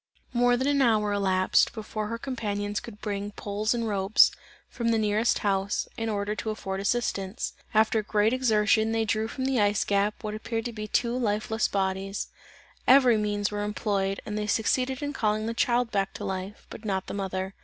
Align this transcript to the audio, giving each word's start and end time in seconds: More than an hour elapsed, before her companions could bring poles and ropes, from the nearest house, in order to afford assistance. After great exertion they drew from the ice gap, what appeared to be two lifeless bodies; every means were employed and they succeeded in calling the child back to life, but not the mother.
More 0.33 0.57
than 0.57 0.65
an 0.65 0.81
hour 0.81 1.13
elapsed, 1.13 1.73
before 1.73 2.07
her 2.07 2.17
companions 2.17 2.79
could 2.79 2.99
bring 3.01 3.29
poles 3.33 3.75
and 3.75 3.87
ropes, 3.87 4.31
from 4.67 4.87
the 4.89 4.97
nearest 4.97 5.37
house, 5.45 5.87
in 5.95 6.09
order 6.09 6.33
to 6.37 6.49
afford 6.49 6.79
assistance. 6.79 7.53
After 7.71 8.01
great 8.01 8.33
exertion 8.33 8.93
they 8.93 9.05
drew 9.05 9.27
from 9.27 9.45
the 9.45 9.61
ice 9.61 9.83
gap, 9.85 10.23
what 10.23 10.33
appeared 10.33 10.65
to 10.65 10.73
be 10.73 10.87
two 10.87 11.15
lifeless 11.15 11.67
bodies; 11.67 12.29
every 12.87 13.15
means 13.15 13.51
were 13.51 13.63
employed 13.63 14.21
and 14.25 14.39
they 14.39 14.47
succeeded 14.47 15.03
in 15.03 15.13
calling 15.13 15.45
the 15.45 15.53
child 15.53 15.91
back 15.91 16.15
to 16.15 16.25
life, 16.25 16.65
but 16.71 16.83
not 16.83 17.05
the 17.05 17.13
mother. 17.13 17.53